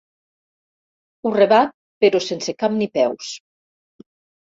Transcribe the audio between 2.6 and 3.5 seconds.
cap ni peus.